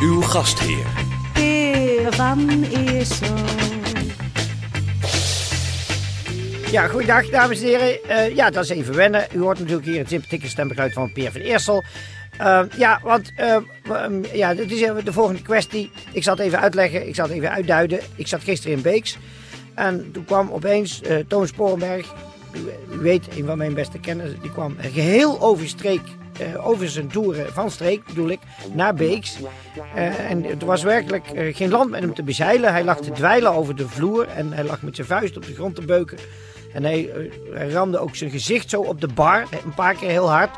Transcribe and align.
Uw 0.00 0.20
gastheer 0.20 0.86
Peer 1.32 2.12
van 2.12 2.62
Eersel. 2.62 3.36
Ja, 6.70 6.86
goeiedag 6.86 7.28
dames 7.28 7.60
en 7.60 7.66
heren. 7.66 8.04
Eh, 8.08 8.34
ja, 8.34 8.50
dat 8.50 8.64
is 8.64 8.70
even 8.70 8.94
wennen. 8.94 9.26
U 9.32 9.38
hoort 9.38 9.58
natuurlijk 9.58 9.86
hier 9.86 9.98
het 9.98 10.08
sympathieke 10.08 10.48
stemgeluid 10.48 10.92
van 10.92 11.12
Peer 11.12 11.32
van 11.32 11.40
Eersel. 11.40 11.84
Eh, 12.38 12.62
ja, 12.76 13.00
want 13.02 13.32
eh, 13.36 13.56
um, 13.90 14.24
ja, 14.32 14.54
dit 14.54 14.72
is 14.72 14.80
even 14.80 15.04
de 15.04 15.12
volgende 15.12 15.42
kwestie. 15.42 15.90
Ik 16.12 16.22
zal 16.22 16.36
het 16.36 16.42
even 16.42 16.60
uitleggen, 16.60 17.08
ik 17.08 17.14
zal 17.14 17.24
het 17.26 17.34
even 17.34 17.50
uitduiden. 17.50 18.00
Ik 18.14 18.26
zat 18.26 18.42
gisteren 18.42 18.76
in 18.76 18.82
Beeks 18.82 19.18
en 19.74 20.10
toen 20.12 20.24
kwam 20.24 20.50
opeens 20.50 21.02
eh 21.02 21.16
Toon 21.28 21.46
Sporenberg, 21.46 22.14
u, 22.52 22.58
u 22.94 22.98
weet, 22.98 23.36
een 23.36 23.46
van 23.46 23.58
mijn 23.58 23.74
beste 23.74 23.98
kenners, 23.98 24.30
die 24.40 24.52
kwam 24.52 24.76
geheel 24.80 25.40
over 25.40 25.68
eh, 26.38 26.66
over 26.66 26.88
zijn 26.88 27.08
toeren 27.08 27.52
van 27.52 27.70
streek, 27.70 28.04
bedoel 28.04 28.28
ik, 28.28 28.40
naar 28.72 28.94
Beeks. 28.94 29.38
Eh, 29.94 30.30
en 30.30 30.42
het 30.42 30.62
was 30.62 30.82
werkelijk 30.82 31.26
eh, 31.26 31.56
geen 31.56 31.70
land 31.70 31.90
met 31.90 32.00
hem 32.00 32.14
te 32.14 32.22
bezeilen. 32.22 32.72
Hij 32.72 32.84
lag 32.84 33.00
te 33.00 33.10
dweilen 33.10 33.52
over 33.52 33.76
de 33.76 33.88
vloer 33.88 34.28
en 34.28 34.52
hij 34.52 34.64
lag 34.64 34.82
met 34.82 34.94
zijn 34.94 35.06
vuist 35.06 35.36
op 35.36 35.46
de 35.46 35.54
grond 35.54 35.74
te 35.74 35.84
beuken. 35.84 36.18
En 36.72 36.84
hij, 36.84 37.10
hij 37.50 37.68
ramde 37.68 37.98
ook 37.98 38.16
zijn 38.16 38.30
gezicht 38.30 38.70
zo 38.70 38.80
op 38.80 39.00
de 39.00 39.08
bar, 39.08 39.44
een 39.64 39.74
paar 39.74 39.94
keer 39.94 40.10
heel 40.10 40.30
hard. 40.30 40.56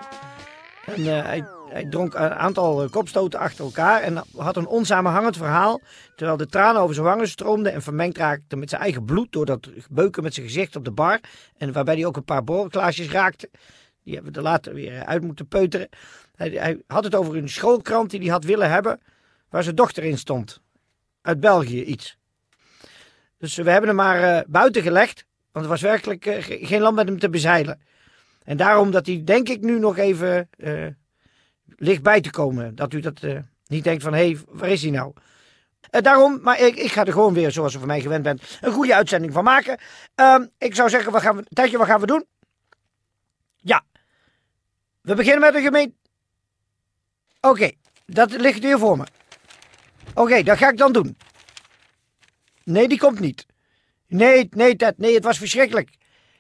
En 0.87 1.05
hij, 1.05 1.45
hij 1.69 1.87
dronk 1.91 2.15
een 2.15 2.35
aantal 2.35 2.89
kopstoten 2.91 3.41
achter 3.41 3.65
elkaar 3.65 4.01
en 4.01 4.25
had 4.37 4.57
een 4.57 4.67
onsamenhangend 4.67 5.37
verhaal. 5.37 5.81
Terwijl 6.17 6.39
de 6.39 6.47
tranen 6.47 6.83
over 6.83 6.95
zijn 6.95 7.07
wangen 7.07 7.29
stroomden 7.29 7.73
en 7.73 7.83
vermengd 7.83 8.17
raakte 8.17 8.57
met 8.57 8.71
zijn 8.71 8.83
eigen 8.83 9.05
bloed 9.05 9.33
door 9.33 9.47
dat 9.47 9.69
beuken 9.91 10.23
met 10.23 10.35
zijn 10.35 10.47
gezicht 10.47 10.77
op 10.77 10.85
de 10.85 10.91
bar. 10.91 11.21
En 11.59 11.73
waarbij 11.73 11.95
hij 11.95 12.07
ook 12.07 12.17
een 12.17 12.25
paar 12.25 12.45
borrelglaasjes 12.45 13.11
raakte. 13.11 13.49
Die 14.09 14.17
hebben 14.17 14.33
we 14.33 14.39
er 14.39 14.45
later 14.45 14.75
weer 14.75 15.05
uit 15.05 15.23
moeten 15.23 15.49
peuteren. 15.49 15.89
Hij, 16.35 16.49
hij 16.49 16.83
had 16.87 17.05
het 17.05 17.15
over 17.15 17.37
een 17.37 17.49
schoolkrant 17.49 18.11
die 18.11 18.21
hij 18.21 18.29
had 18.29 18.45
willen 18.45 18.71
hebben, 18.71 19.01
waar 19.49 19.63
zijn 19.63 19.75
dochter 19.75 20.05
in 20.05 20.19
stond. 20.19 20.61
Uit 21.23 21.41
België 21.41 21.83
iets. 21.83 22.19
Dus 23.39 23.57
we 23.57 23.71
hebben 23.71 23.89
hem 23.89 23.97
maar 23.97 24.23
eh, 24.23 24.41
buiten 24.47 24.83
gelegd, 24.83 25.25
want 25.53 25.65
er 25.65 25.71
was 25.71 25.81
werkelijk 25.81 26.27
eh, 26.27 26.43
ge- 26.43 26.59
geen 26.63 26.81
land 26.81 26.97
met 26.97 27.09
hem 27.09 27.19
te 27.19 27.31
bezeilen. 27.31 27.81
En 28.45 28.57
daarom 28.57 28.91
dat 28.91 29.07
hij, 29.07 29.23
denk 29.25 29.49
ik, 29.49 29.61
nu 29.61 29.79
nog 29.79 29.97
even 29.97 30.49
eh, 30.59 30.87
ligt 31.77 32.03
bij 32.03 32.21
te 32.21 32.31
komen. 32.31 32.75
Dat 32.75 32.93
u 32.93 33.01
dat 33.01 33.23
eh, 33.23 33.39
niet 33.67 33.85
denkt 33.85 34.03
van, 34.03 34.13
hé, 34.15 34.31
hey, 34.31 34.39
waar 34.49 34.71
is 34.71 34.83
hij 34.83 34.91
nou? 34.91 35.13
Eh, 35.91 36.03
daarom, 36.03 36.39
maar 36.43 36.61
ik, 36.61 36.77
ik 36.77 36.91
ga 36.93 37.05
er 37.05 37.13
gewoon 37.13 37.35
weer, 37.35 37.51
zoals 37.51 37.75
u 37.75 37.79
van 37.79 37.87
mij 37.87 38.01
gewend 38.01 38.23
bent, 38.23 38.59
een 38.61 38.73
goede 38.73 38.95
uitzending 38.95 39.33
van 39.33 39.45
maken. 39.45 39.79
Ehm, 40.15 40.47
ik 40.59 40.75
zou 40.75 40.89
zeggen, 40.89 41.13
wat 41.13 41.23
gaan 41.23 41.37
we, 41.37 41.43
Tijdje, 41.49 41.79
wat 41.79 41.87
gaan 41.87 42.01
we 42.01 42.07
doen? 42.07 42.25
Ja, 43.61 43.85
we 45.09 45.15
beginnen 45.15 45.41
met 45.41 45.53
de 45.53 45.61
gemeente... 45.61 45.95
Oké, 47.41 47.71
dat 48.07 48.31
ligt 48.31 48.63
hier 48.63 48.79
voor 48.79 48.97
me. 48.97 49.07
Oké, 50.15 50.43
dat 50.43 50.59
ga 50.59 50.71
ik 50.71 50.79
dan 50.79 50.93
doen. 50.93 51.17
Nee, 52.65 52.89
die 52.89 52.99
komt 52.99 53.21
niet. 53.21 53.47
Nee, 54.07 54.49
nee, 54.51 54.77
Ted, 54.77 54.99
nee, 54.99 55.15
het 55.15 55.25
was 55.25 55.39
verschrikkelijk. 55.39 55.91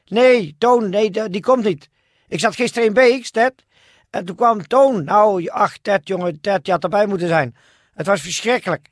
Nee, 0.06 0.54
Toon, 0.59 0.91
nee, 0.91 1.10
die 1.10 1.41
komt 1.41 1.65
niet. 1.65 1.88
Ik 2.28 2.41
zat 2.41 2.54
gisteren 2.54 2.88
in 2.88 2.94
Beeks, 2.94 3.31
Ted. 3.31 3.65
En 4.10 4.25
toen 4.25 4.37
kwam 4.37 4.66
Toon. 4.66 5.04
Nou, 5.04 5.48
ach, 5.48 5.78
Ted, 5.78 6.09
jongen, 6.09 6.41
Ted, 6.41 6.66
je 6.66 6.72
had 6.72 6.82
erbij 6.82 7.06
moeten 7.06 7.28
zijn. 7.28 7.56
Het 7.94 8.06
was 8.06 8.20
verschrikkelijk. 8.20 8.88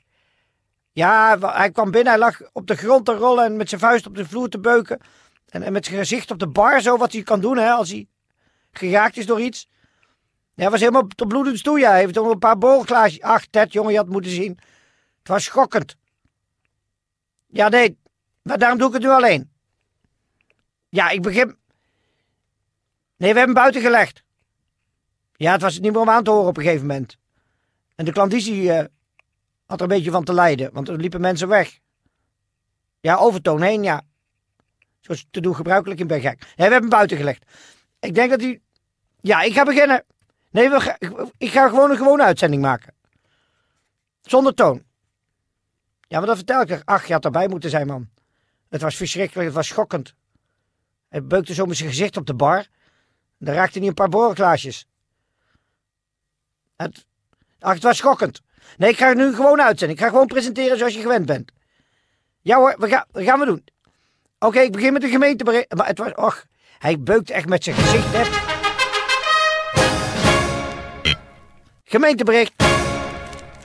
Ja, 0.92 1.38
hij 1.38 1.70
kwam 1.70 1.90
binnen, 1.90 2.12
hij 2.12 2.20
lag 2.20 2.40
op 2.52 2.66
de 2.66 2.76
grond 2.76 3.04
te 3.04 3.14
rollen 3.14 3.44
en 3.44 3.56
met 3.56 3.68
zijn 3.68 3.80
vuist 3.80 4.06
op 4.06 4.16
de 4.16 4.26
vloer 4.26 4.48
te 4.48 4.58
beuken. 4.58 5.00
En, 5.48 5.62
en 5.62 5.72
met 5.72 5.84
zijn 5.84 5.98
gezicht 5.98 6.30
op 6.30 6.38
de 6.38 6.48
bar, 6.48 6.80
zo 6.80 6.96
wat 6.96 7.12
hij 7.12 7.22
kan 7.22 7.40
doen, 7.40 7.56
hè, 7.56 7.70
als 7.70 7.90
hij 7.90 8.06
geraakt 8.78 9.16
is 9.16 9.26
door 9.26 9.40
iets. 9.40 9.68
Hij 10.54 10.70
was 10.70 10.80
helemaal 10.80 11.06
tot 11.06 11.28
bloedens 11.28 11.62
toe, 11.62 11.78
ja. 11.78 11.90
Hij 11.90 12.00
heeft 12.00 12.14
nog 12.14 12.30
een 12.30 12.38
paar 12.38 12.58
borrelglaasjes. 12.58 13.22
Ach, 13.22 13.46
Ted, 13.46 13.72
jongen, 13.72 13.92
je 13.92 13.98
had 13.98 14.08
moeten 14.08 14.30
zien. 14.30 14.58
Het 15.18 15.28
was 15.28 15.44
schokkend. 15.44 15.96
Ja, 17.46 17.68
nee, 17.68 17.98
maar 18.42 18.58
daarom 18.58 18.78
doe 18.78 18.88
ik 18.88 18.94
het 18.94 19.02
nu 19.02 19.08
alleen. 19.08 19.50
Ja, 20.88 21.10
ik 21.10 21.22
begin... 21.22 21.46
Nee, 23.16 23.32
we 23.32 23.38
hebben 23.38 23.44
hem 23.44 23.54
buiten 23.54 23.82
gelegd. 23.82 24.22
Ja, 25.32 25.52
het 25.52 25.62
was 25.62 25.78
niet 25.78 25.92
meer 25.92 26.00
om 26.00 26.10
aan 26.10 26.24
te 26.24 26.30
horen 26.30 26.48
op 26.48 26.56
een 26.56 26.62
gegeven 26.62 26.86
moment. 26.86 27.16
En 27.94 28.04
de 28.04 28.12
klandizie 28.12 28.72
eh, 28.72 28.84
had 29.66 29.80
er 29.80 29.82
een 29.82 29.96
beetje 29.96 30.10
van 30.10 30.24
te 30.24 30.32
lijden, 30.32 30.72
want 30.72 30.88
er 30.88 30.96
liepen 30.96 31.20
mensen 31.20 31.48
weg. 31.48 31.78
Ja, 33.00 33.16
overtoon 33.16 33.62
heen, 33.62 33.82
ja. 33.82 34.02
Zoals 35.00 35.26
te 35.30 35.40
doen 35.40 35.54
gebruikelijk 35.54 36.00
in 36.00 36.06
Bergijk. 36.06 36.40
Nee, 36.40 36.52
we 36.56 36.62
hebben 36.62 36.80
hem 36.80 36.88
buiten 36.88 37.16
gelegd. 37.16 37.44
Ik 38.00 38.14
denk 38.14 38.30
dat 38.30 38.40
hij... 38.40 38.60
Ja, 39.26 39.42
ik 39.42 39.52
ga 39.52 39.64
beginnen. 39.64 40.04
Nee, 40.50 40.70
we 40.70 40.80
ga... 40.80 40.96
ik- 41.38 41.50
ga 41.50 41.68
gewoon 41.68 41.90
een 41.90 41.96
gewone 41.96 42.22
uitzending 42.22 42.62
maken. 42.62 42.94
Zonder 44.22 44.54
toon. 44.54 44.82
Ja, 46.00 46.18
maar 46.18 46.26
dat 46.26 46.36
vertel 46.36 46.60
ik 46.60 46.70
er. 46.70 46.82
Ach, 46.84 47.06
je 47.06 47.12
had 47.12 47.24
erbij 47.24 47.48
moeten 47.48 47.70
zijn, 47.70 47.86
man. 47.86 48.08
Het 48.68 48.80
was 48.82 48.96
verschrikkelijk, 48.96 49.46
het 49.46 49.56
was 49.56 49.66
schokkend. 49.66 50.14
Hij 51.08 51.24
beukte 51.24 51.54
zo 51.54 51.66
met 51.66 51.76
zijn 51.76 51.88
gezicht 51.88 52.16
op 52.16 52.26
de 52.26 52.34
bar. 52.34 52.66
Daar 53.38 53.54
raakte 53.54 53.78
hij 53.78 53.88
een 53.88 53.94
paar 53.94 54.08
borrelglaasjes. 54.08 54.86
Het, 56.76 57.06
ach, 57.58 57.74
het 57.74 57.82
was 57.82 57.96
schokkend. 57.96 58.40
Nee, 58.76 58.90
ik 58.90 58.96
ga 58.96 59.12
nu 59.12 59.34
gewoon 59.34 59.60
uitzenden. 59.60 59.96
Ik 59.96 60.02
ga 60.02 60.08
gewoon 60.08 60.26
presenteren 60.26 60.78
zoals 60.78 60.94
je 60.94 61.00
gewend 61.00 61.26
bent. 61.26 61.52
Ja 62.40 62.56
hoor, 62.56 62.76
we 62.78 62.88
gaan, 62.88 63.06
gaan 63.12 63.38
we 63.38 63.46
doen. 63.46 63.64
Oké, 64.38 64.60
ik 64.60 64.72
begin 64.72 64.92
met 64.92 65.02
de 65.02 65.08
gemeentebericht. 65.08 65.74
Maar 65.74 65.86
het 65.86 65.98
was, 65.98 66.14
och, 66.14 66.44
hij 66.78 67.00
beukte 67.00 67.32
echt 67.32 67.48
met 67.48 67.64
zijn 67.64 67.76
gezicht. 67.76 68.12
Hè. 68.12 68.55
Gemeentebericht. 71.88 72.52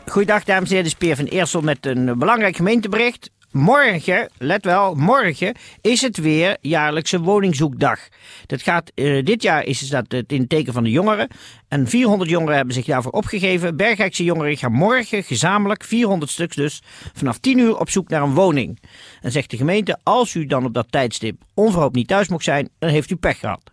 Goeiedag 0.06 0.44
dames 0.44 0.70
en 0.70 0.76
heren, 0.76 0.84
dit 0.84 0.86
is 0.86 1.08
Peer 1.08 1.16
van 1.16 1.26
Eersel 1.26 1.62
met 1.62 1.86
een 1.86 2.20
belangrijk 2.20 2.56
gemeentebericht. 2.56 3.30
Morgen, 3.52 4.30
let 4.38 4.66
wel, 4.66 4.96
morgen 4.96 5.56
is 5.82 6.02
het 6.02 6.18
weer 6.18 6.58
jaarlijkse 6.62 7.20
woningzoekdag. 7.20 8.00
Dat 8.46 8.62
gaat, 8.62 8.92
eh, 8.96 9.26
dit 9.26 9.42
jaar 9.42 9.64
is 9.64 9.80
dat 9.90 10.06
het 10.08 10.31
in 10.31 10.40
het 10.40 10.50
teken 10.50 10.74
van 10.74 10.84
de 10.84 10.90
jongeren. 10.90 11.28
En 11.68 11.88
400 11.88 12.30
jongeren 12.30 12.56
hebben 12.56 12.74
zich 12.74 12.86
daarvoor 12.86 13.12
opgegeven. 13.12 13.78
Bergijkse 13.78 14.24
jongeren 14.24 14.58
gaan 14.58 14.74
morgen 14.74 15.24
gezamenlijk, 15.24 15.84
400 15.84 16.31
stuks 16.31 16.56
dus, 16.56 16.81
vanaf 17.14 17.38
10 17.38 17.58
uur 17.58 17.78
op 17.78 17.90
zoek 17.90 18.10
naar 18.10 18.22
een 18.22 18.34
woning. 18.34 18.81
En 19.22 19.31
zegt 19.31 19.50
de 19.50 19.58
gemeente, 19.58 20.00
als 20.04 20.34
u 20.34 20.46
dan 20.46 20.66
op 20.66 20.74
dat 20.74 20.92
tijdstip 20.92 21.42
onverhoopt 21.54 21.96
niet 21.96 22.08
thuis 22.08 22.28
mocht 22.28 22.44
zijn, 22.44 22.70
dan 22.80 22.90
heeft 22.90 23.10
u 23.10 23.16
pech 23.16 23.40
gehad. 23.40 23.72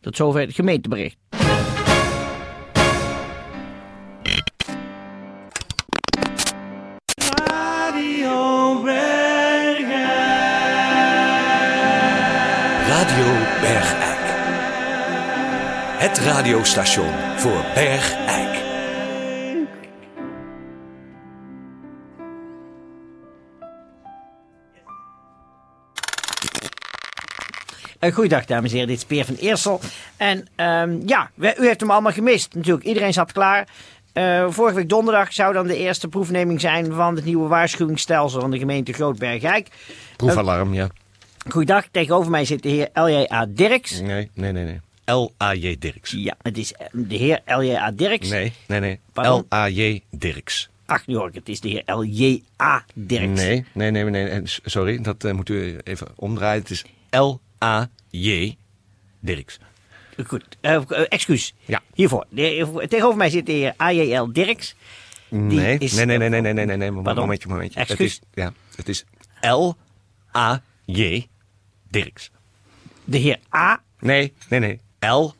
Tot 0.00 0.16
zover 0.16 0.40
het 0.40 0.54
gemeentebericht. 0.54 1.16
Radio 12.90 13.26
Bergijk. 13.60 14.18
Het 15.98 16.18
radiostation 16.18 17.12
voor 17.36 17.64
Bergijk. 17.74 18.58
Uh, 28.00 28.12
goeiedag, 28.14 28.44
dames 28.44 28.70
en 28.70 28.74
heren. 28.76 28.88
Dit 28.88 28.96
is 28.96 29.04
Peer 29.04 29.24
van 29.24 29.34
Eersel. 29.34 29.80
En 30.16 30.46
ehm, 30.56 30.98
ja, 31.06 31.30
we- 31.34 31.54
u 31.58 31.66
heeft 31.66 31.80
hem 31.80 31.90
allemaal 31.90 32.12
gemist. 32.12 32.54
Natuurlijk, 32.54 32.84
iedereen 32.84 33.12
zat 33.12 33.32
klaar. 33.32 33.68
Eh, 34.12 34.44
vorige 34.48 34.74
week 34.74 34.88
donderdag 34.88 35.32
zou 35.32 35.52
dan 35.52 35.66
de 35.66 35.76
eerste 35.76 36.08
proefneming 36.08 36.60
zijn 36.60 36.92
van 36.92 37.14
het 37.16 37.24
nieuwe 37.24 37.48
waarschuwingsstelsel 37.48 38.40
van 38.40 38.50
de 38.50 38.58
gemeente 38.58 38.92
Grootbergijk. 38.92 39.68
Proefalarm, 40.16 40.74
ja. 40.74 40.88
Goeiedag, 41.48 41.86
tegenover 41.90 42.30
mij 42.30 42.44
zit 42.44 42.62
de 42.62 42.68
heer 42.68 42.88
L.J.A. 42.94 43.46
Dirks. 43.46 44.00
Nee, 44.00 44.30
nee, 44.34 44.52
nee, 44.52 44.64
nee. 44.64 44.80
L.A.J. 45.16 45.76
Dirks. 45.78 46.10
Ja, 46.10 46.36
het 46.42 46.58
is 46.58 46.72
eh, 46.72 46.86
de 46.92 47.14
heer 47.16 47.42
L.J.A. 47.46 47.90
Dirks. 47.90 48.28
Nee, 48.28 48.52
nee, 48.66 48.80
nee. 48.80 49.00
L.A.J. 49.14 50.00
Dirks. 50.10 50.68
Ach, 50.86 51.06
nu 51.06 51.16
hoor 51.16 51.28
ik 51.28 51.34
het. 51.34 51.48
Is 51.48 51.60
de 51.60 51.68
heer 51.68 51.82
L.J.A. 51.86 52.84
Dirks. 52.94 53.40
Nee, 53.40 53.64
nee, 53.72 53.90
nee, 53.90 54.04
nee. 54.04 54.40
Sorry, 54.44 55.00
dat 55.02 55.24
eh, 55.24 55.32
moet 55.32 55.48
u 55.48 55.78
even 55.84 56.06
omdraaien. 56.16 56.60
Het 56.62 56.70
is 56.70 56.84
L.A.J. 57.10 58.56
Dirks. 59.20 59.58
Goed, 60.26 60.44
eh, 60.60 60.80
excuus. 61.08 61.54
Ja. 61.64 61.82
Hiervoor. 61.94 62.26
De- 62.28 62.86
tegenover 62.88 63.16
mij 63.16 63.30
zit 63.30 63.46
de 63.46 63.52
heer 63.52 63.74
AJL 63.76 64.32
Dirks. 64.32 64.74
Nee, 65.28 65.78
is- 65.78 65.92
nee, 65.92 66.04
nee, 66.04 66.18
nee, 66.18 66.28
nee, 66.28 66.40
nee, 66.40 66.52
nee, 66.52 66.64
nee, 66.64 66.76
nee, 66.76 66.90
momentje, 66.90 67.48
momentje. 67.48 67.80
Het 67.80 68.00
is, 68.00 68.20
ja, 68.34 68.52
het 68.76 68.88
is 68.88 69.04
L-A-J 69.40 70.60
Dirks. 71.90 72.30
De 73.04 73.18
heer 73.18 73.38
A, 73.54 73.82
Nee, 73.98 74.32
nee, 74.48 74.60
nee. 74.60 74.80
L, 75.10 75.32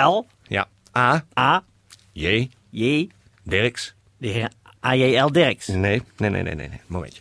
L, 0.00 0.22
ja, 0.48 0.68
A, 0.96 1.24
A, 1.38 1.64
J, 2.12 2.48
J, 2.70 3.08
Dirks. 3.42 3.94
de 4.16 4.28
heer 4.28 4.50
AJL 4.80 5.32
Dirks. 5.32 5.66
Nee, 5.66 6.02
nee, 6.16 6.30
nee, 6.30 6.42
nee, 6.42 6.54
nee, 6.54 6.68
nee, 6.68 6.80
momentje. 6.86 7.20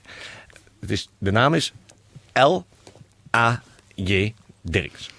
Het 0.80 0.92
is, 0.92 1.10
de 1.18 1.32
naam 1.32 1.54
is 1.54 1.74
L-A-J 2.34 4.34
Dirks. 4.62 5.10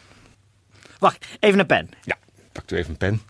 Wacht, 0.98 1.26
even 1.40 1.58
een 1.58 1.66
pen. 1.66 1.88
Ja, 2.04 2.16
pak 2.52 2.70
u 2.70 2.76
even 2.76 2.90
een 2.90 2.96
pen. 2.96 3.22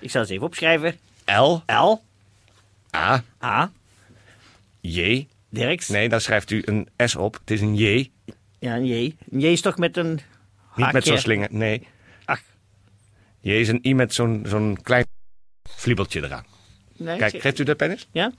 Ik 0.00 0.10
zal 0.10 0.20
het 0.20 0.30
even 0.30 0.46
opschrijven. 0.46 0.98
L, 1.24 1.56
L, 1.66 2.00
A, 2.96 3.24
A, 3.42 3.72
J. 4.80 5.26
Dirks. 5.48 5.88
Nee, 5.88 6.08
dan 6.08 6.20
schrijft 6.20 6.50
u 6.50 6.62
een 6.64 6.88
S 6.96 7.14
op. 7.14 7.34
Het 7.34 7.50
is 7.50 7.60
een 7.60 7.76
J. 7.76 8.10
Ja, 8.64 8.76
een 8.76 8.86
J. 8.86 9.16
Een 9.30 9.40
J 9.40 9.46
is 9.46 9.60
toch 9.60 9.76
met 9.78 9.96
een 9.96 10.20
Niet 10.76 10.92
met 10.92 11.04
zo'n 11.04 11.18
slinger. 11.18 11.48
Nee. 11.50 11.86
Ach, 12.24 12.40
J 13.40 13.50
is 13.50 13.68
een 13.68 13.80
I 13.86 13.94
met 13.94 14.14
zo'n 14.14 14.44
zo'n 14.46 14.78
klein 14.82 15.04
vliebeltje 15.68 16.22
eraan. 16.24 16.44
nee. 16.96 17.18
Kijk, 17.18 17.40
geeft 17.40 17.58
u 17.58 17.64
dat 17.64 17.76
pen 17.76 17.90
eens? 17.90 18.08
Ja? 18.12 18.32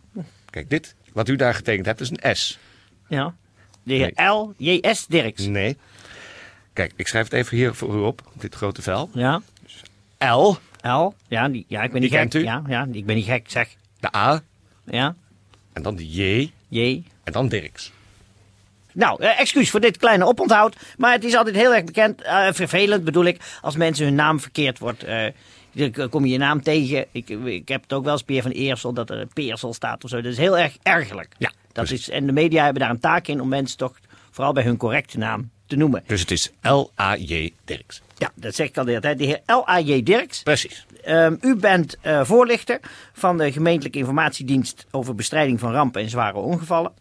Kijk, 0.50 0.70
dit. 0.70 0.96
Wat 1.14 1.30
u 1.30 1.36
daar 1.36 1.54
getekend 1.54 1.86
hebt, 1.86 2.00
is 2.02 2.10
een 2.10 2.36
S. 2.36 2.60
Ja. 3.08 3.36
De 3.84 3.94
heer 3.94 4.30
L, 4.32 4.54
J, 4.58 4.80
S 4.94 5.06
Dirks. 5.08 5.46
Nee. 5.46 5.78
Kijk, 6.74 6.94
ik 6.96 7.08
schrijf 7.08 7.24
het 7.24 7.34
even 7.34 7.58
hier 7.58 7.74
voor 7.76 7.96
u 7.96 8.00
op. 8.00 8.32
Dit 8.34 8.56
grote 8.56 8.82
vel. 8.82 9.10
Ja. 9.14 9.42
L. 10.20 10.56
L. 10.82 11.14
Ja, 11.28 11.50
die, 11.50 11.66
ja 11.68 11.84
ik 11.84 11.92
ben 11.92 12.02
niet 12.02 12.10
Die 12.10 12.20
gek. 12.20 12.30
kent 12.30 12.34
u? 12.34 12.44
Ja, 12.44 12.64
ja, 12.68 12.88
ik 12.92 13.06
ben 13.06 13.16
niet 13.16 13.26
gek, 13.26 13.50
zeg. 13.50 13.76
De 14.00 14.16
A. 14.16 14.42
Ja. 14.86 15.16
En 15.74 15.82
dan 15.82 15.96
de 15.96 16.12
J. 16.12 16.52
J. 16.68 17.04
En 17.24 17.32
dan 17.34 17.48
Dirks. 17.48 17.92
Nou, 18.96 19.24
eh, 19.24 19.40
excuus 19.40 19.70
voor 19.70 19.80
dit 19.80 19.98
kleine 19.98 20.26
oponthoud. 20.26 20.76
Maar 20.98 21.12
het 21.12 21.24
is 21.24 21.36
altijd 21.36 21.56
heel 21.56 21.74
erg 21.76 21.84
bekend, 21.84 22.22
eh, 22.22 22.48
vervelend 22.52 23.04
bedoel 23.04 23.26
ik, 23.26 23.42
als 23.62 23.76
mensen 23.76 24.06
hun 24.06 24.16
naam 24.16 24.40
verkeerd 24.40 24.80
wordt. 24.80 25.04
eh, 25.04 25.26
dan 25.72 26.10
kom 26.10 26.26
je 26.26 26.32
je 26.32 26.38
naam 26.38 26.62
tegen. 26.64 27.06
Ik, 27.12 27.30
ik 27.30 27.68
heb 27.68 27.82
het 27.82 27.94
ook 27.94 28.04
wel 28.04 28.14
eens 28.14 28.24
Peer 28.24 28.42
van 28.42 28.52
Eersel, 28.52 28.94
dat 28.94 29.10
er 29.10 29.26
Peersel 29.34 29.74
staat 29.74 30.04
of 30.04 30.10
zo. 30.10 30.16
Dat 30.22 30.32
is 30.32 30.38
heel 30.38 30.58
erg 30.58 30.78
ergerlijk. 30.84 31.34
Ja, 31.38 31.52
dat 31.72 31.86
precies. 31.86 32.08
is, 32.08 32.10
en 32.10 32.26
de 32.26 32.32
media 32.32 32.64
hebben 32.64 32.82
daar 32.82 32.90
een 32.92 33.00
taak 33.00 33.28
in 33.28 33.42
om 33.42 33.48
mensen 33.48 33.78
toch 33.78 33.94
vooral 34.32 34.54
bij 34.54 34.64
hun 34.64 34.78
correcte 34.78 35.18
naam 35.18 35.50
te 35.68 35.76
noemen. 35.76 36.04
Dus 36.08 36.20
het 36.22 36.32
is 36.32 36.52
L-A-J 36.62 37.54
Dirks. 37.66 38.02
Ja, 38.18 38.32
dat 38.36 38.56
zeg 38.56 38.68
ik 38.68 38.78
al 38.78 38.84
de 38.84 38.90
hele 38.90 39.02
tijd. 39.02 39.18
De 39.18 39.26
heer 39.26 39.42
L.A.J. 39.46 40.04
Dirks. 40.04 40.44
Precies. 40.44 40.86
Ehm, 41.04 41.36
u 41.42 41.56
bent 41.56 41.98
eh, 42.02 42.24
voorlichter 42.24 42.80
van 43.14 43.38
de 43.38 43.52
gemeentelijke 43.52 43.98
informatiedienst 44.00 44.86
over 44.92 45.16
bestrijding 45.16 45.60
van 45.60 45.72
rampen 45.72 46.02
en 46.02 46.10
zware 46.10 46.38
ongevallen. 46.38 46.92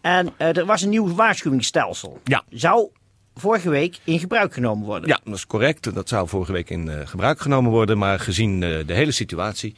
En 0.00 0.32
eh, 0.36 0.56
er 0.56 0.66
was 0.66 0.82
een 0.82 0.88
nieuw 0.88 1.14
waarschuwingsstelsel. 1.14 2.20
Ja. 2.24 2.44
Zou 2.50 2.88
vorige 3.34 3.70
week 3.70 3.98
in 4.04 4.18
gebruik 4.18 4.54
genomen 4.54 4.86
worden. 4.86 5.08
Ja, 5.08 5.20
dat 5.24 5.34
is 5.34 5.46
correct. 5.46 5.94
Dat 5.94 6.08
zou 6.08 6.28
vorige 6.28 6.52
week 6.52 6.70
in 6.70 6.88
eh, 6.88 7.06
gebruik 7.06 7.40
genomen 7.40 7.70
worden. 7.70 7.98
Maar 7.98 8.20
gezien 8.20 8.62
eh, 8.62 8.86
de 8.86 8.94
hele 8.94 9.12
situatie. 9.12 9.74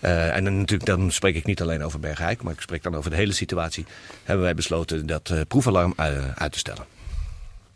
en 0.00 0.44
dan, 0.44 0.58
natuurlijk, 0.58 0.88
dan 0.88 1.10
spreek 1.10 1.34
ik 1.34 1.44
niet 1.44 1.62
alleen 1.62 1.82
over 1.82 2.00
Bergijk, 2.00 2.42
maar 2.42 2.52
ik 2.52 2.60
spreek 2.60 2.82
dan 2.82 2.94
over 2.94 3.10
de 3.10 3.16
hele 3.16 3.32
situatie. 3.32 3.84
Hebben 4.24 4.44
wij 4.44 4.54
besloten 4.54 5.06
dat 5.06 5.32
proefalarm 5.48 5.92
uit 6.34 6.52
te 6.52 6.58
stellen. 6.58 6.84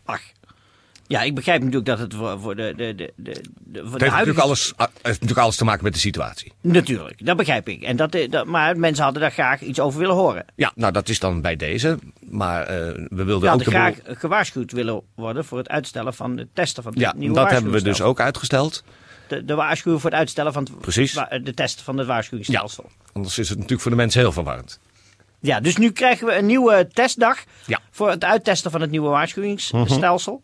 Ach. 0.04 0.22
Ja, 1.06 1.22
ik 1.22 1.34
begrijp 1.34 1.58
natuurlijk 1.60 1.86
dat 1.86 1.98
het 1.98 2.14
voor, 2.14 2.40
voor 2.40 2.56
de, 2.56 2.72
de, 2.76 2.94
de, 2.94 3.12
de, 3.16 3.30
Het 3.70 4.00
heeft, 4.00 4.00
natuurlijk 4.12 4.38
alles, 4.38 4.72
ah, 4.76 4.86
het 4.86 4.90
heeft 5.02 5.20
natuurlijk 5.20 5.38
alles 5.40 5.56
te 5.56 5.64
maken 5.64 5.84
met 5.84 5.92
de 5.92 5.98
situatie. 5.98 6.52
Natuurlijk, 6.60 7.26
dat 7.26 7.36
begrijp 7.36 7.68
ik. 7.68 7.82
En 7.82 7.96
dat, 7.96 8.14
eh, 8.14 8.30
dat, 8.30 8.46
maar 8.46 8.78
mensen 8.78 9.04
hadden 9.04 9.22
daar 9.22 9.30
graag 9.32 9.60
iets 9.60 9.80
over 9.80 9.98
willen 10.00 10.14
horen. 10.14 10.44
Ja, 10.54 10.72
nou 10.74 10.92
dat 10.92 11.08
is 11.08 11.18
dan 11.18 11.40
bij 11.40 11.56
deze. 11.56 11.98
Maar 12.20 12.62
eh, 12.62 13.06
we 13.08 13.24
wilden 13.24 13.52
ook 13.52 13.62
graag 13.62 13.94
gewaarschuwd 14.04 14.72
willen 14.72 15.02
worden 15.14 15.44
voor 15.44 15.58
het 15.58 15.68
uitstellen 15.68 16.14
van 16.14 16.36
het 16.38 16.48
testen 16.52 16.82
van 16.82 16.92
het 16.92 17.00
Ja, 17.00 17.12
nieuwe 17.16 17.34
dat 17.34 17.50
hebben 17.50 17.72
we 17.72 17.82
dus 17.82 18.00
ook 18.00 18.20
uitgesteld. 18.20 18.84
De, 19.28 19.44
de 19.44 19.54
waarschuwing 19.54 20.02
voor 20.02 20.10
het 20.10 20.18
uitstellen 20.18 20.52
van 20.52 20.62
het, 20.64 20.80
Precies. 20.80 21.12
de 21.42 21.54
test 21.54 21.80
van 21.82 21.96
het 21.98 22.06
Ja, 22.06 22.12
waarschuwingsstelsel. 22.12 22.90
anders 23.12 23.38
is 23.38 23.48
het 23.48 23.54
natuurlijk 23.56 23.82
voor 23.82 23.90
de 23.90 23.96
mensen 23.96 24.20
heel 24.20 24.32
verwarrend. 24.32 24.78
Ja, 25.40 25.60
dus 25.60 25.76
nu 25.76 25.90
krijgen 25.90 26.26
we 26.26 26.34
een 26.36 26.46
nieuwe 26.46 26.88
testdag 26.92 27.38
Ja. 27.66 27.80
voor 27.90 28.10
het 28.10 28.24
uittesten 28.24 28.70
van 28.70 28.80
het 28.80 28.90
nieuwe 28.90 29.08
waarschuwingsstelsel. 29.08 30.40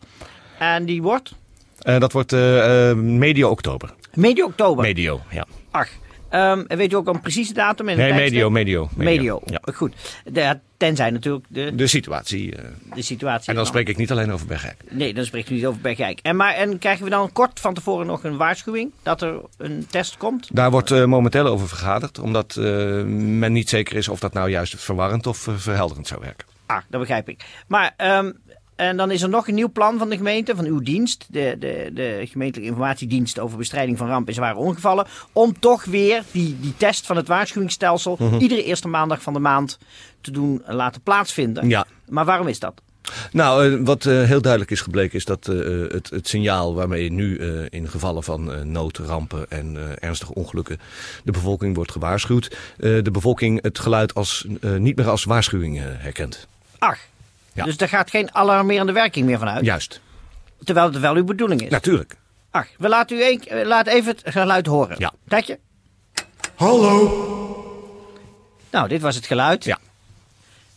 En 0.61 0.85
die 0.85 1.01
wordt 1.01 1.33
Eh, 1.81 1.99
dat 1.99 2.11
wordt 2.11 2.33
eh, 2.33 2.89
eh, 2.89 2.97
medio 2.97 3.49
oktober. 3.49 3.93
medio 4.13 4.45
oktober. 4.45 4.83
Medio, 4.83 5.21
ja. 5.29 5.45
Ach, 5.71 5.87
ehm, 6.29 6.63
weet 6.67 6.91
u 6.91 6.95
ook 6.95 7.07
een 7.07 7.21
precieze 7.21 7.53
datum? 7.53 7.89
En 7.89 7.97
Nee, 7.97 8.13
medio, 8.13 8.49
medio. 8.49 8.89
Medio. 8.95 9.41
Ja. 9.45 9.61
Goed. 9.73 9.93
De, 10.25 10.59
tenzij 10.77 11.09
natuurlijk 11.09 11.45
de, 11.49 11.75
De 11.75 11.87
situatie. 11.87 12.53
de 12.93 13.01
situatie. 13.01 13.49
en 13.49 13.55
dan 13.55 13.65
spreek 13.65 13.89
ik 13.89 13.97
niet 13.97 14.11
alleen 14.11 14.31
over 14.31 14.47
Bergijk. 14.47 14.75
Nee, 14.89 15.13
dan 15.13 15.25
spreekt 15.25 15.49
u 15.49 15.53
niet 15.53 15.65
over 15.65 15.81
Bergijk. 15.81 16.19
En, 16.21 16.35
maar, 16.35 16.53
en 16.53 16.77
krijgen 16.79 17.03
we 17.03 17.09
dan 17.09 17.31
kort 17.31 17.59
van 17.59 17.73
tevoren 17.73 18.05
nog 18.07 18.23
een 18.23 18.37
waarschuwing 18.37 18.91
dat 19.03 19.21
er 19.21 19.41
een 19.57 19.87
test 19.89 20.17
komt? 20.17 20.49
Daar 20.53 20.71
wordt 20.71 21.05
momenteel 21.05 21.45
over 21.45 21.67
vergaderd, 21.67 22.19
omdat 22.19 22.55
men 22.55 23.51
niet 23.51 23.69
zeker 23.69 23.95
is 23.95 24.07
of 24.07 24.19
dat 24.19 24.33
nou 24.33 24.49
juist 24.49 24.75
verwarrend 24.81 25.27
of 25.27 25.47
verhelderend 25.55 26.07
zou 26.07 26.21
werken. 26.21 26.47
Ah, 26.65 26.81
dat 26.89 26.99
begrijp 26.99 27.29
ik. 27.29 27.43
Maar, 27.67 27.93
ehm, 27.97 28.31
en 28.81 28.97
dan 28.97 29.11
is 29.11 29.21
er 29.21 29.29
nog 29.29 29.47
een 29.47 29.53
nieuw 29.55 29.71
plan 29.71 29.97
van 29.97 30.09
de 30.09 30.17
gemeente, 30.17 30.55
van 30.55 30.65
uw 30.65 30.79
dienst, 30.79 31.25
de, 31.29 31.55
de, 31.59 31.89
de 31.93 32.21
gemeentelijke 32.29 32.69
informatiedienst 32.69 33.39
over 33.39 33.57
bestrijding 33.57 33.97
van 33.97 34.07
rampen 34.07 34.27
en 34.27 34.33
zware 34.33 34.57
ongevallen, 34.57 35.07
om 35.31 35.59
toch 35.59 35.83
weer 35.85 36.23
die, 36.31 36.57
die 36.59 36.73
test 36.77 37.05
van 37.05 37.15
het 37.15 37.27
waarschuwingsstelsel 37.27 38.15
Mhm. 38.19 38.37
iedere 38.37 38.63
eerste 38.63 38.87
maandag 38.87 39.21
van 39.21 39.33
de 39.33 39.39
maand 39.39 39.77
te 40.21 40.31
doen 40.31 40.63
laten 40.67 41.01
plaatsvinden. 41.01 41.69
Ja. 41.69 41.85
Maar 42.09 42.25
waarom 42.25 42.47
is 42.47 42.59
dat? 42.59 42.81
Nou, 43.31 43.73
eh, 43.73 43.79
wat 43.83 44.05
eh, 44.05 44.23
heel 44.23 44.41
duidelijk 44.41 44.71
is 44.71 44.81
gebleken 44.81 45.17
is 45.17 45.25
dat 45.25 45.47
eh, 45.47 45.55
het, 45.89 46.09
het 46.09 46.27
signaal 46.27 46.73
waarmee 46.73 47.11
nu 47.11 47.37
in 47.69 47.87
gevallen 47.89 48.23
van 48.23 48.53
eh, 48.53 48.61
nood, 48.61 48.97
rampen 48.97 49.45
en 49.49 49.77
ernstige 49.99 50.33
ongelukken 50.33 50.79
de 51.23 51.31
bevolking 51.31 51.75
wordt 51.75 51.91
gewaarschuwd, 51.91 52.57
de 52.77 53.11
bevolking 53.11 53.61
het 53.61 53.79
geluid 53.79 54.13
als, 54.13 54.45
niet 54.77 54.95
meer 54.95 55.09
als 55.09 55.23
waarschuwing 55.23 55.79
herkent. 55.81 56.47
Ach, 56.77 56.97
Ja. 57.53 57.63
dus 57.65 57.77
daar 57.77 57.87
gaat 57.89 58.09
geen 58.09 58.35
alarmerende 58.35 58.91
werking 58.91 59.25
meer 59.25 59.37
van 59.37 59.47
uit, 59.49 59.65
Juist, 59.65 60.01
terwijl 60.63 60.85
het 60.87 60.99
wel 60.99 61.15
uw 61.15 61.23
bedoeling 61.23 61.61
is. 61.61 61.69
natuurlijk. 61.69 62.15
Ach, 62.51 62.67
we 62.77 62.89
laten 62.89 63.17
u 63.17 63.23
een, 63.23 63.65
laat 63.65 63.87
even 63.87 64.15
het 64.15 64.21
geluid 64.33 64.65
horen. 64.65 64.95
Ja. 64.99 65.13
Tijdje. 65.27 65.59
Hallo. 66.55 67.29
Nou, 68.71 68.87
dit 68.87 69.01
was 69.01 69.15
het 69.15 69.25
geluid. 69.25 69.63
Ja. 69.63 69.77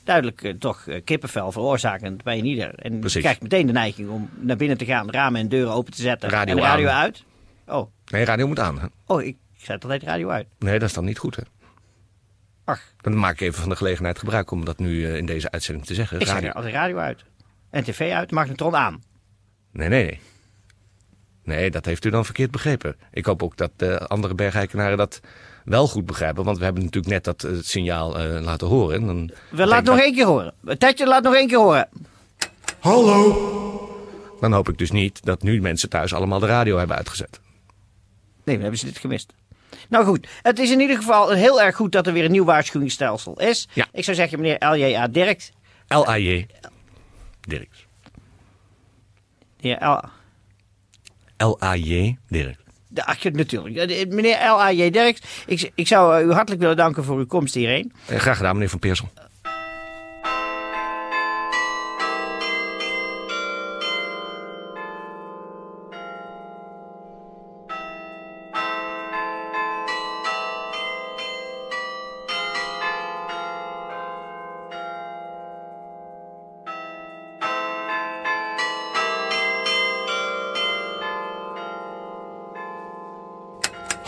Duidelijk 0.04 0.42
eh, 0.42 0.52
toch 0.58 0.86
eh, 0.86 1.00
kippenvel 1.04 1.52
veroorzakend 1.52 2.22
bij 2.22 2.38
een 2.38 2.44
ieder. 2.44 2.74
En 2.74 2.98
Precies. 2.98 3.14
je 3.14 3.20
krijgt 3.20 3.42
meteen 3.42 3.66
de 3.66 3.72
neiging 3.72 4.08
om 4.10 4.28
naar 4.34 4.56
binnen 4.56 4.76
te 4.78 4.84
gaan, 4.84 5.10
ramen 5.10 5.40
en 5.40 5.48
deuren 5.48 5.72
open 5.72 5.92
te 5.92 6.02
zetten. 6.02 6.28
Radio 6.30 6.54
en 6.54 6.60
de 6.60 6.66
radio 6.66 6.88
aan. 6.88 7.02
uit. 7.02 7.22
Oh, 7.66 7.90
Nee, 8.10 8.24
radio 8.24 8.46
moet 8.46 8.58
aan. 8.58 8.78
Hè? 8.80 8.86
oh 9.06 9.22
ik 9.22 9.36
zet 9.56 9.82
altijd 9.82 10.00
de 10.00 10.06
radio 10.06 10.28
uit. 10.28 10.46
Nee, 10.58 10.78
dat 10.78 10.88
is 10.88 10.94
dan 10.94 11.04
niet 11.04 11.18
goed. 11.18 11.36
Hè? 11.36 11.42
Ach, 12.64 12.80
Dan 13.00 13.18
maak 13.18 13.32
ik 13.32 13.40
even 13.40 13.60
van 13.60 13.68
de 13.68 13.76
gelegenheid 13.76 14.18
gebruik 14.18 14.50
om 14.50 14.64
dat 14.64 14.78
nu 14.78 15.04
eh, 15.06 15.16
in 15.16 15.26
deze 15.26 15.50
uitzending 15.50 15.86
te 15.86 15.94
zeggen. 15.94 16.20
ik 16.20 16.26
zet 16.26 16.34
Radio- 16.34 16.50
altijd 16.50 16.74
radio 16.74 16.96
uit. 16.96 17.24
En 17.70 17.84
tv 17.84 18.12
uit, 18.12 18.30
magnetron 18.30 18.76
aan. 18.76 19.02
Nee, 19.72 19.88
nee, 19.88 20.04
nee. 20.04 20.20
Nee, 21.44 21.70
dat 21.70 21.84
heeft 21.84 22.04
u 22.04 22.10
dan 22.10 22.24
verkeerd 22.24 22.50
begrepen. 22.50 22.96
Ik 23.12 23.24
hoop 23.26 23.42
ook 23.42 23.56
dat 23.56 23.70
de 23.76 23.98
andere 23.98 24.34
bergeikenaren 24.34 24.96
dat 24.98 25.20
wel 25.64 25.88
goed 25.88 26.06
begrijpen. 26.06 26.44
Want 26.44 26.58
we 26.58 26.64
hebben 26.64 26.82
natuurlijk 26.84 27.12
net 27.12 27.24
dat 27.24 27.44
eh, 27.44 27.52
signaal 27.60 28.18
eh, 28.18 28.42
laten 28.42 28.66
horen. 28.66 29.00
En 29.00 29.06
Dan 29.06 29.30
We 29.50 29.66
laten 29.66 29.94
nog 29.94 30.02
één 30.02 30.14
keer 30.14 30.26
horen. 30.26 30.54
Tijdje, 30.78 31.06
laat 31.06 31.22
nog 31.22 31.34
één 31.34 31.48
keer 31.48 31.58
horen. 31.58 31.88
Dan 34.40 34.52
hoop 34.52 34.68
ik 34.68 34.78
dus 34.78 34.90
niet 34.90 35.24
dat 35.24 35.42
nu 35.42 35.60
mensen 35.60 35.88
thuis 35.88 36.14
allemaal 36.14 36.38
de 36.38 36.46
radio 36.46 36.78
hebben 36.78 36.96
uitgezet. 36.96 37.40
Nee, 38.44 38.54
dan 38.54 38.60
hebben 38.60 38.78
ze 38.78 38.84
dit 38.86 38.98
gemist. 38.98 39.32
Nou 39.88 40.04
goed, 40.04 40.28
het 40.42 40.58
is 40.58 40.70
in 40.70 40.80
ieder 40.80 40.96
geval 40.96 41.30
heel 41.30 41.62
erg 41.62 41.76
goed 41.76 41.92
dat 41.92 42.06
er 42.06 42.12
weer 42.12 42.24
een 42.24 42.30
nieuw 42.30 42.44
waarschuwingsstelsel 42.44 43.40
is. 43.40 43.68
Ja. 43.72 43.86
Ik 43.92 44.04
zou 44.04 44.16
zeggen, 44.16 44.40
meneer 44.40 44.68
L.J.A. 44.68 45.08
Dirks. 45.08 45.52
L-A-J. 45.88 46.46
Dirks. 47.40 47.86
Heer 49.60 49.86
L. 49.86 50.00
L-A-J. 51.36 52.16
Dirks. 52.28 52.62
De, 52.88 53.06
ach, 53.06 53.24
natuurlijk. 53.24 53.90
Eh, 53.90 54.08
Meneer 54.08 54.36
L.A.J. 54.36 54.90
Dirks, 54.90 55.20
ik, 55.46 55.70
ik 55.74 55.86
zou 55.86 56.18
eh, 56.18 56.26
u 56.26 56.32
hartelijk 56.32 56.60
willen 56.60 56.76
danken 56.76 57.04
voor 57.04 57.18
uw 57.18 57.26
komst 57.26 57.54
hierheen. 57.54 57.92
Eh, 58.06 58.18
graag 58.18 58.36
gedaan, 58.36 58.52
meneer 58.52 58.68
Van 58.68 58.78
Peersel. 58.78 59.08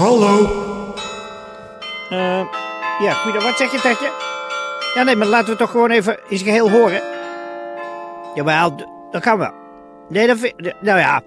Hallo? 0.07 0.47
Eh, 2.11 2.47
ja, 3.01 3.13
goeiedag. 3.13 3.43
Wat 3.43 3.57
zeg 3.57 3.73
je, 3.73 3.81
Tetje? 3.81 4.13
Ja, 4.95 5.03
nee, 5.03 5.17
maar 5.17 5.27
laten 5.27 5.53
we 5.53 5.59
toch 5.59 5.71
gewoon 5.71 5.91
even 5.91 6.19
in 6.29 6.39
zijn 6.39 6.51
geheel 6.51 6.71
horen. 6.71 7.03
Jawel, 8.35 8.75
dat 9.11 9.23
kan 9.23 9.39
wel. 9.39 9.53
Nee, 10.09 10.27
dat 10.27 10.39
vind 10.39 10.55
Nou 10.81 10.99
ja. 10.99 11.23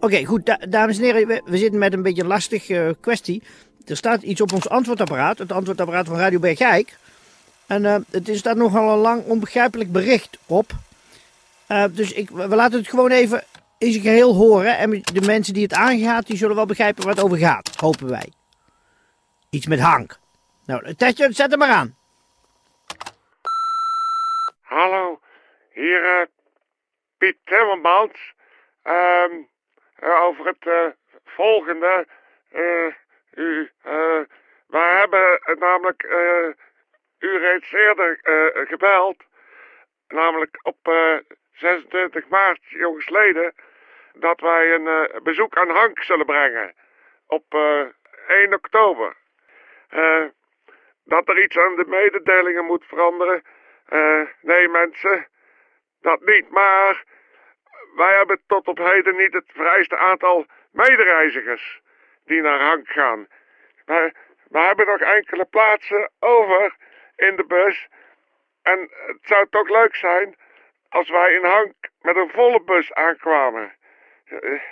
Oké, 0.00 0.24
goed, 0.24 0.46
da- 0.46 0.60
dames 0.68 0.96
en 0.98 1.04
heren. 1.04 1.26
We, 1.26 1.42
we 1.44 1.56
zitten 1.58 1.78
met 1.78 1.92
een 1.92 2.02
beetje 2.02 2.22
een 2.22 2.28
lastige 2.28 2.84
eh, 2.84 2.90
kwestie. 3.00 3.42
Er 3.86 3.96
staat 3.96 4.22
iets 4.22 4.40
op 4.40 4.52
ons 4.52 4.68
antwoordapparaat. 4.68 5.38
Het 5.38 5.52
antwoordapparaat 5.52 6.06
van 6.06 6.16
Radio 6.16 6.38
Bergijk. 6.38 6.96
En 7.66 7.84
eh, 7.84 7.96
het 8.10 8.28
is 8.28 8.42
daar 8.42 8.56
nogal 8.56 8.92
een 8.92 8.98
lang 8.98 9.24
onbegrijpelijk 9.24 9.92
bericht 9.92 10.38
op. 10.46 10.72
Dus 11.90 12.12
ik, 12.12 12.30
we 12.30 12.54
laten 12.56 12.78
het 12.78 12.88
gewoon 12.88 13.10
even 13.10 13.44
in 13.80 13.92
zijn 13.92 14.04
geheel 14.04 14.34
horen. 14.34 14.78
En 14.78 14.90
de 14.90 15.26
mensen 15.26 15.54
die 15.54 15.62
het 15.62 15.72
aangaat, 15.72 16.26
die 16.26 16.36
zullen 16.36 16.56
wel 16.56 16.66
begrijpen 16.66 17.04
waar 17.04 17.14
het 17.14 17.24
over 17.24 17.38
gaat. 17.38 17.76
Hopen 17.76 18.08
wij. 18.08 18.32
Iets 19.50 19.66
met 19.66 19.80
Hank. 19.80 20.18
Nou, 20.66 20.94
Tetje, 20.94 21.32
zet 21.32 21.50
hem 21.50 21.58
maar 21.58 21.68
aan. 21.68 21.96
Hallo, 24.62 25.20
hier 25.72 26.04
eh, 26.04 26.26
Piet 27.18 27.36
Timmermans. 27.44 28.34
Ehm, 28.82 29.32
eh, 29.96 30.22
over 30.22 30.46
het 30.46 30.66
eh, 30.66 30.86
volgende. 31.24 32.06
u, 33.34 33.70
wij 34.66 34.98
hebben 34.98 35.40
namelijk 35.58 36.02
u 37.18 37.38
reeds 37.38 37.72
eerder 37.72 38.18
gebeld. 38.68 39.16
Namelijk 40.08 40.58
op 40.62 40.78
eh, 40.82 41.16
26 41.52 42.28
maart, 42.28 42.60
jongsleden, 42.62 43.54
dat 44.14 44.40
wij 44.40 44.74
een 44.74 44.86
eh, 44.86 45.20
bezoek 45.22 45.56
aan 45.56 45.70
Hank 45.70 46.02
zullen 46.02 46.26
brengen. 46.26 46.74
Op 47.26 47.44
eh, 47.48 47.86
1 48.26 48.54
oktober. 48.54 49.16
Eh, 49.88 50.24
dat 51.04 51.28
er 51.28 51.42
iets 51.42 51.58
aan 51.58 51.76
de 51.76 51.84
mededelingen 51.86 52.64
moet 52.64 52.84
veranderen. 52.84 53.42
Eh, 53.86 54.22
nee, 54.40 54.68
mensen, 54.68 55.26
dat 56.00 56.20
niet. 56.20 56.50
Maar 56.50 57.04
wij 57.96 58.16
hebben 58.16 58.40
tot 58.46 58.68
op 58.68 58.78
heden 58.78 59.16
niet 59.16 59.32
het 59.32 59.50
vereiste 59.54 59.96
aantal 59.96 60.46
medereizigers 60.72 61.80
die 62.24 62.40
naar 62.40 62.60
Hank 62.60 62.88
gaan. 62.88 63.26
Wij, 63.84 64.12
wij 64.48 64.66
hebben 64.66 64.86
nog 64.86 65.00
enkele 65.00 65.44
plaatsen 65.44 66.10
over 66.18 66.76
in 67.16 67.36
de 67.36 67.44
bus. 67.44 67.88
En 68.62 68.90
het 69.06 69.18
zou 69.22 69.46
toch 69.50 69.68
leuk 69.68 69.94
zijn 69.94 70.36
als 70.88 71.10
wij 71.10 71.34
in 71.34 71.44
Hank 71.44 71.74
met 72.00 72.16
een 72.16 72.30
volle 72.30 72.62
bus 72.62 72.92
aankwamen. 72.92 73.72
Eh, 74.30 74.62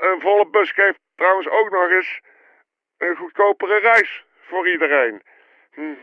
een 0.00 0.20
volle 0.20 0.46
bus 0.46 0.70
geeft 0.70 0.98
trouwens 1.14 1.48
ook 1.48 1.70
nog 1.70 1.90
eens 1.90 2.20
een 2.98 3.16
goedkopere 3.16 3.78
reis 3.78 4.24
voor 4.40 4.68
iedereen. 4.68 5.22
Hm. 5.72 5.94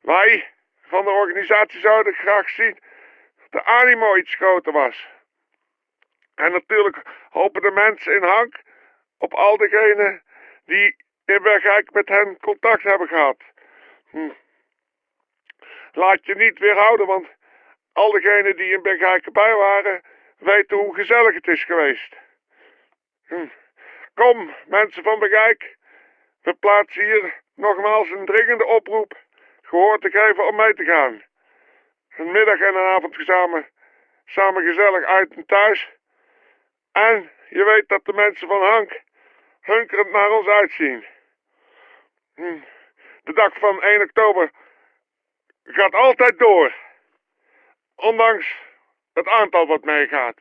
Wij 0.00 0.52
van 0.82 1.04
de 1.04 1.10
organisatie 1.10 1.80
zouden 1.80 2.14
graag 2.14 2.48
zien 2.48 2.78
dat 3.36 3.50
de 3.50 3.64
animo 3.64 4.16
iets 4.16 4.34
groter 4.34 4.72
was. 4.72 5.08
En 6.34 6.52
natuurlijk 6.52 7.02
hopen 7.30 7.62
de 7.62 7.70
mensen 7.70 8.14
in 8.14 8.22
Hank 8.22 8.60
op 9.18 9.34
al 9.34 9.56
diegenen 9.56 10.22
die 10.64 10.96
in 11.24 11.42
Bergijk 11.42 11.92
met 11.92 12.08
hen 12.08 12.38
contact 12.40 12.82
hebben 12.82 13.08
gehad. 13.08 13.36
Hm. 14.10 14.30
Laat 15.92 16.26
je 16.26 16.34
niet 16.34 16.58
weerhouden, 16.58 17.06
want 17.06 17.26
al 17.92 18.10
diegenen 18.10 18.56
die 18.56 18.72
in 18.72 18.82
Bergijk 18.82 19.26
erbij 19.26 19.54
waren, 19.54 20.02
weten 20.38 20.76
hoe 20.76 20.94
gezellig 20.94 21.34
het 21.34 21.46
is 21.46 21.64
geweest. 21.64 22.16
Hm. 23.26 23.46
Kom, 24.14 24.54
mensen 24.66 25.02
van 25.02 25.18
Bergijk, 25.18 25.76
we 26.42 26.54
plaatsen 26.54 27.04
hier 27.04 27.40
nogmaals 27.54 28.10
een 28.10 28.26
dringende 28.26 28.64
oproep 28.64 29.16
gehoor 29.62 29.98
te 29.98 30.10
geven 30.10 30.46
om 30.46 30.56
mee 30.56 30.74
te 30.74 30.84
gaan. 30.84 31.22
Een 32.16 32.32
middag 32.32 32.60
en 32.60 32.74
een 32.74 32.94
avond 32.96 33.14
samen, 33.18 33.68
samen 34.24 34.66
gezellig 34.66 35.04
uit 35.04 35.34
en 35.34 35.46
thuis. 35.46 35.88
En 36.92 37.30
je 37.48 37.64
weet 37.64 37.88
dat 37.88 38.04
de 38.04 38.12
mensen 38.12 38.48
van 38.48 38.62
Hank 38.62 39.02
hunkerend 39.60 40.10
naar 40.10 40.30
ons 40.30 40.46
uitzien. 40.46 41.04
Hm. 42.34 42.58
De 43.22 43.32
dag 43.32 43.58
van 43.58 43.82
1 43.82 44.02
oktober 44.02 44.50
gaat 45.64 45.94
altijd 45.94 46.38
door. 46.38 46.74
Ondanks 47.96 48.56
het 49.18 49.28
aantal 49.28 49.66
wat 49.66 49.84
meegaat. 49.84 50.40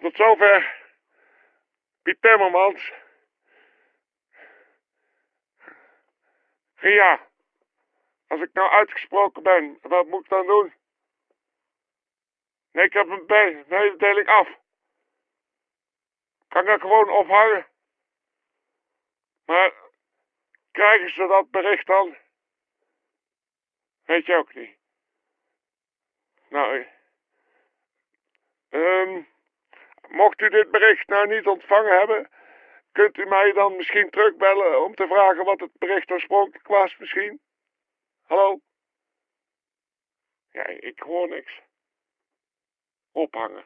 Tot 0.00 0.16
zover 0.16 0.80
Piet 2.02 2.22
Timmermans. 2.22 2.92
Ja, 6.80 7.28
als 8.26 8.40
ik 8.40 8.52
nou 8.52 8.70
uitgesproken 8.70 9.42
ben, 9.42 9.78
wat 9.82 10.06
moet 10.06 10.24
ik 10.24 10.28
dan 10.28 10.46
doen? 10.46 10.74
Nee, 12.72 12.84
ik 12.84 12.92
heb 12.92 13.08
een 13.08 13.24
mededeling 13.68 14.28
af. 14.28 14.48
Kan 16.48 16.62
ik 16.62 16.68
dat 16.68 16.80
gewoon 16.80 17.10
ophangen? 17.10 17.66
Maar 19.44 19.72
krijgen 20.70 21.10
ze 21.10 21.26
dat 21.26 21.50
bericht 21.50 21.86
dan? 21.86 22.16
Weet 24.04 24.26
je 24.26 24.36
ook 24.36 24.54
niet. 24.54 24.76
Nou, 26.48 26.86
ehm, 28.72 29.22
mocht 30.08 30.40
u 30.40 30.48
dit 30.48 30.70
bericht 30.70 31.08
nou 31.08 31.26
niet 31.28 31.46
ontvangen 31.46 31.98
hebben, 31.98 32.30
kunt 32.92 33.16
u 33.16 33.24
mij 33.24 33.52
dan 33.52 33.76
misschien 33.76 34.10
terugbellen 34.10 34.84
om 34.84 34.94
te 34.94 35.06
vragen 35.06 35.44
wat 35.44 35.60
het 35.60 35.78
bericht 35.78 36.10
oorspronkelijk 36.10 36.66
was, 36.66 36.96
misschien? 36.96 37.40
Hallo? 38.22 38.60
Ja, 40.50 40.66
ik 40.66 40.98
hoor 41.00 41.28
niks. 41.28 41.60
Ophangen. 43.12 43.64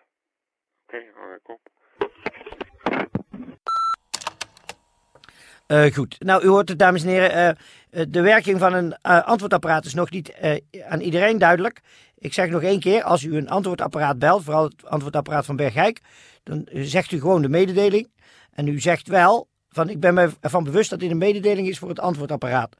Oké, 0.82 1.10
hang 1.14 1.34
ik 1.34 1.48
op. 1.48 1.75
Eh, 5.66 5.94
goed. 5.94 6.16
Nou, 6.18 6.44
u 6.44 6.48
hoort 6.48 6.68
het, 6.68 6.78
dames 6.78 7.02
en 7.02 7.08
heren. 7.08 7.32
eh, 7.32 7.48
eh, 7.48 8.06
de 8.08 8.20
werking 8.20 8.58
van 8.58 8.74
een 8.74 9.00
antwoordapparaat 9.02 9.84
is 9.84 9.94
nog 9.94 10.10
niet 10.10 10.34
aan 10.88 11.00
iedereen 11.00 11.38
duidelijk. 11.38 11.80
Ik 12.18 12.32
zeg 12.32 12.48
nog 12.48 12.62
één 12.62 12.80
keer, 12.80 13.02
als 13.02 13.22
u 13.22 13.36
een 13.36 13.48
antwoordapparaat 13.48 14.18
belt, 14.18 14.44
vooral 14.44 14.64
het 14.64 14.86
antwoordapparaat 14.86 15.44
van 15.44 15.56
Bergijk, 15.56 16.00
dan 16.42 16.68
zegt 16.72 17.12
u 17.12 17.20
gewoon 17.20 17.42
de 17.42 17.48
mededeling. 17.48 18.10
En 18.52 18.66
u 18.66 18.80
zegt 18.80 19.08
wel, 19.08 19.48
van 19.70 19.88
ik 19.88 20.00
ben 20.00 20.14
me 20.14 20.30
ervan 20.40 20.64
bewust 20.64 20.90
dat 20.90 21.00
dit 21.00 21.10
een 21.10 21.18
mededeling 21.18 21.68
is 21.68 21.78
voor 21.78 21.88
het 21.88 22.00
antwoordapparaat. 22.00 22.76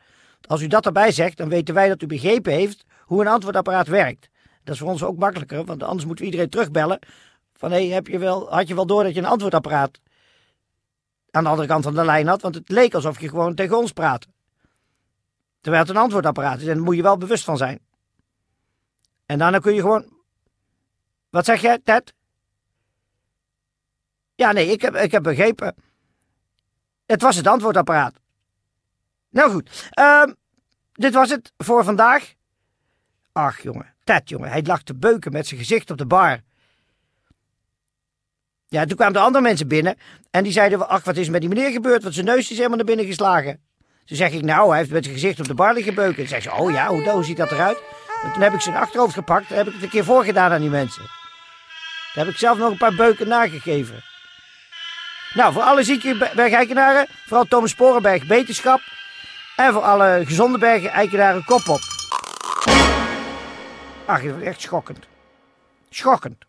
Als 0.47 0.63
u 0.63 0.67
dat 0.67 0.87
erbij 0.87 1.13
zegt, 1.13 1.37
dan 1.37 1.49
weten 1.49 1.75
wij 1.75 1.89
dat 1.89 2.03
u 2.03 2.07
begrepen 2.07 2.53
heeft 2.53 2.85
hoe 3.01 3.21
een 3.21 3.29
antwoordapparaat 3.29 3.87
werkt. 3.89 4.29
Dat 4.65 4.75
is 4.75 4.81
voor 4.81 4.91
ons 4.91 5.03
ook 5.03 5.19
makkelijker, 5.19 5.65
want 5.65 5.83
anders 5.83 6.05
moeten 6.05 6.25
we 6.25 6.31
iedereen 6.31 6.51
terugbellen. 6.51 6.99
Van 7.53 7.73
hé, 7.73 8.01
wel, 8.03 8.53
had 8.53 8.69
je 8.69 8.75
wel 8.75 8.87
door 8.87 9.03
dat 9.05 9.15
je 9.15 9.21
een 9.21 9.27
antwoordapparaat 9.27 10.01
aan 11.37 11.45
de 11.45 11.49
andere 11.49 11.69
kant 11.69 11.85
van 11.85 11.95
de 11.95 12.05
lijn 12.05 12.27
had? 12.27 12.43
Want 12.43 12.55
het 12.55 12.69
leek 12.69 12.95
alsof 12.95 13.21
je 13.21 13.29
gewoon 13.29 13.55
tegen 13.55 13.79
ons 13.79 13.93
praatte. 13.93 14.29
Terwijl 15.61 15.85
het 15.85 15.95
een 15.95 16.03
antwoordapparaat 16.03 16.61
is 16.61 16.67
en 16.67 16.75
daar 16.75 16.85
moet 16.85 16.97
je 16.97 17.03
wel 17.03 17.17
bewust 17.17 17.45
van 17.45 17.57
zijn. 17.57 17.81
En 19.27 19.39
daarna 19.39 19.59
kun 19.59 19.75
je 19.75 19.81
gewoon. 19.81 20.15
Wat 21.31 21.45
zeg 21.45 21.61
jij, 21.61 21.79
Ted? 21.85 22.15
Ja, 24.35 24.53
nee, 24.53 24.71
ik 24.71 24.81
heb, 24.81 24.95
ik 24.95 25.13
heb 25.13 25.23
begrepen. 25.23 25.75
Het 27.07 27.23
was 27.23 27.37
het 27.37 27.47
antwoordapparaat. 27.47 28.15
Nou 29.31 29.51
goed, 29.51 29.89
ehm, 29.91 30.33
dit 30.93 31.15
was 31.15 31.31
het 31.31 31.53
voor 31.57 31.85
vandaag. 31.85 32.35
Ach 33.33 33.63
jongen, 33.63 33.95
Ted 34.05 34.29
jongen, 34.29 34.49
hij 34.49 34.63
lag 34.63 34.83
te 34.83 34.95
beuken 34.95 35.33
met 35.33 35.47
zijn 35.47 35.61
gezicht 35.61 35.91
op 35.91 35.99
de 35.99 36.07
bar. 36.07 36.41
Ja, 38.69 38.85
toen 38.85 38.97
kwamen 38.97 39.15
de 39.15 39.21
andere 39.21 39.45
mensen 39.45 39.69
binnen 39.69 39.97
en 40.31 40.43
die 40.43 40.53
zeiden, 40.53 40.89
ach 40.89 41.05
wat 41.05 41.17
is 41.17 41.29
met 41.29 41.41
die 41.41 41.49
meneer 41.49 41.71
gebeurd, 41.71 42.03
want 42.03 42.15
zijn 42.15 42.27
neus 42.27 42.51
is 42.51 42.57
helemaal 42.57 42.77
naar 42.77 42.87
binnen 42.87 43.07
geslagen. 43.07 43.61
Toen 44.05 44.17
zeg 44.17 44.33
ik, 44.33 44.43
nou, 44.43 44.69
hij 44.69 44.79
heeft 44.79 44.91
met 44.91 45.05
zijn 45.05 45.17
gezicht 45.17 45.41
op 45.41 45.47
de 45.47 45.55
bar 45.55 45.75
liggen 45.75 45.95
beuken. 45.95 46.23
En 46.23 46.29
zei 46.29 46.41
ze, 46.41 46.53
oh 46.53 46.71
ja, 46.71 46.87
hoe, 46.87 47.11
hoe 47.11 47.25
ziet 47.25 47.37
dat 47.37 47.51
eruit? 47.51 47.83
En 48.23 48.33
toen 48.33 48.43
heb 48.43 48.53
ik 48.53 48.61
zijn 48.61 48.77
achterhoofd 48.77 49.15
gepakt 49.15 49.51
en 49.51 49.57
heb 49.57 49.67
ik 49.67 49.73
het 49.73 49.83
een 49.83 49.89
keer 49.89 50.05
voorgedaan 50.05 50.53
aan 50.53 50.61
die 50.61 50.71
mensen. 50.71 51.03
Daar 52.15 52.25
heb 52.25 52.35
ik 52.35 52.39
zelf 52.39 52.59
nog 52.59 52.71
een 52.71 52.77
paar 52.77 52.95
beuken 52.95 53.29
nagegeven. 53.29 54.05
Nou, 55.35 55.53
voor 55.53 55.63
alle 55.63 55.85
zieke 55.85 56.31
bergeikenaren, 56.35 57.07
vooral 57.27 57.45
Thomas 57.45 57.71
Sporenberg, 57.71 58.27
beterschap. 58.27 58.81
En 59.57 59.73
voor 59.73 59.83
alle 59.83 60.23
gezonde 60.25 60.59
bergeikenaren, 60.59 61.45
kop 61.45 61.69
op. 61.69 61.81
Ach, 64.07 64.23
dat 64.23 64.37
is 64.41 64.47
echt 64.47 64.61
schokkend. 64.61 65.07
Schokkend. 65.91 66.45